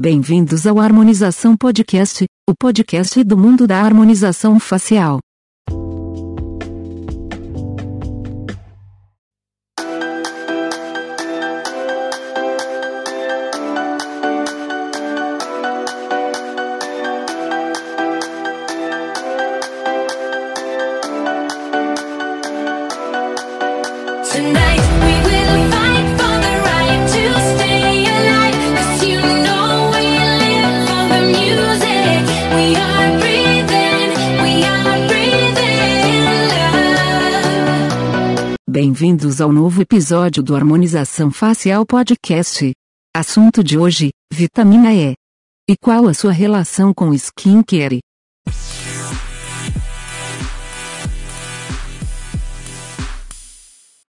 [0.00, 5.18] Bem-vindos ao Harmonização Podcast, o podcast do mundo da harmonização facial.
[24.30, 24.67] Tonight
[38.68, 42.72] Bem-vindos ao novo episódio do Harmonização Facial Podcast.
[43.14, 45.14] Assunto de hoje: vitamina E.
[45.68, 47.98] E qual a sua relação com skincare?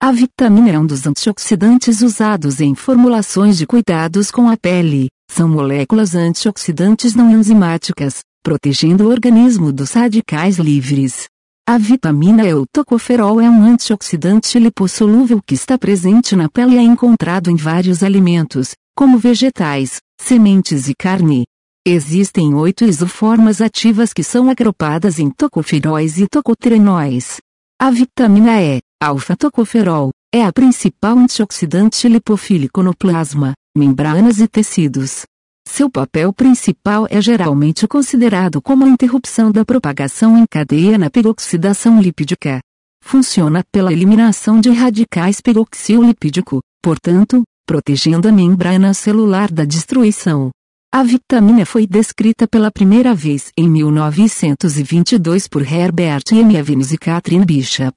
[0.00, 5.08] A vitamina é um dos antioxidantes usados em formulações de cuidados com a pele.
[5.34, 11.24] São moléculas antioxidantes não enzimáticas, protegendo o organismo dos radicais livres.
[11.66, 16.78] A vitamina E ou tocoferol é um antioxidante lipossolúvel que está presente na pele e
[16.78, 21.44] é encontrado em vários alimentos, como vegetais, sementes e carne.
[21.86, 27.38] Existem oito isoformas ativas que são agrupadas em tocoferóis e tocoterenóis.
[27.80, 35.22] A vitamina E, alfa-tocoferol, é a principal antioxidante lipofílico no plasma, membranas e tecidos.
[35.66, 42.00] Seu papel principal é geralmente considerado como a interrupção da propagação em cadeia na peroxidação
[42.00, 42.60] lipídica.
[43.02, 50.50] Funciona pela eliminação de radicais peroxilipídico, portanto, protegendo a membrana celular da destruição.
[50.92, 56.54] A vitamina foi descrita pela primeira vez em 1922 por Herbert M.
[56.54, 57.94] Evans e Catherine Bishop.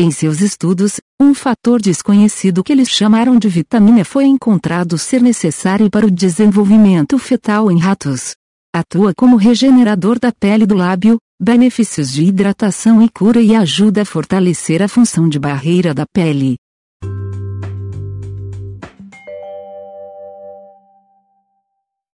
[0.00, 5.90] Em seus estudos, um fator desconhecido que eles chamaram de vitamina foi encontrado ser necessário
[5.90, 8.36] para o desenvolvimento fetal em ratos.
[8.72, 14.04] Atua como regenerador da pele do lábio, benefícios de hidratação e cura e ajuda a
[14.04, 16.58] fortalecer a função de barreira da pele.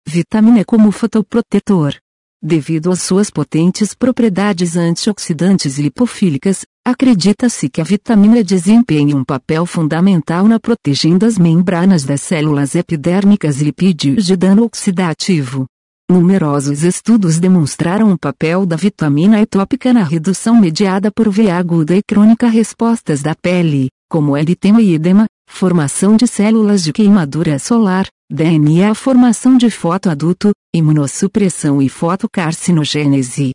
[0.07, 1.97] Vitamina como fotoprotetor.
[2.45, 9.65] Devido às suas potentes propriedades antioxidantes e lipofílicas, acredita-se que a vitamina desempenha um papel
[9.65, 15.65] fundamental na protegendo as membranas das células epidérmicas e lipídios de dano oxidativo.
[16.11, 21.95] Numerosos estudos demonstraram o papel da vitamina E tópica na redução mediada por veia aguda
[21.95, 28.07] e crônica respostas da pele, como eritema e edema, formação de células de queimadura solar,
[28.29, 33.51] DNA, formação de fotoadulto, imunossupressão e fotocarcinogênese.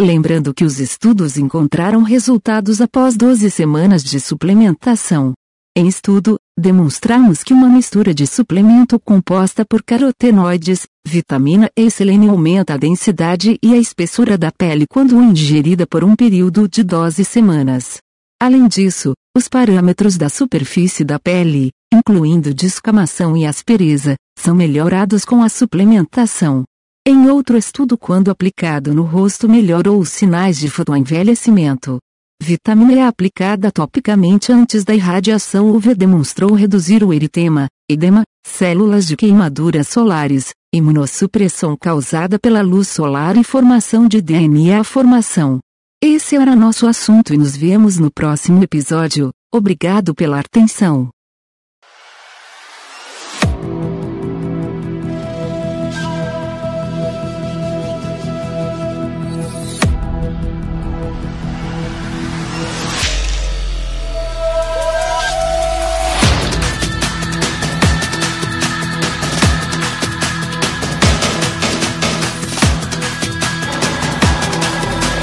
[0.00, 5.34] Lembrando que os estudos encontraram resultados após 12 semanas de suplementação.
[5.76, 12.30] Em estudo, demonstramos que uma mistura de suplemento composta por carotenoides, vitamina E e selênio
[12.30, 17.22] aumenta a densidade e a espessura da pele quando ingerida por um período de 12
[17.22, 18.03] semanas.
[18.44, 25.42] Além disso, os parâmetros da superfície da pele, incluindo descamação e aspereza, são melhorados com
[25.42, 26.62] a suplementação.
[27.08, 31.96] Em outro estudo, quando aplicado no rosto, melhorou os sinais de fotoenvelhecimento.
[32.38, 39.16] Vitamina E aplicada topicamente antes da irradiação UV demonstrou reduzir o eritema, edema, células de
[39.16, 44.84] queimaduras solares, imunossupressão causada pela luz solar e formação de DNA.
[44.84, 45.60] Formação.
[46.06, 49.30] Esse era nosso assunto e nos vemos no próximo episódio.
[49.50, 51.08] Obrigado pela atenção.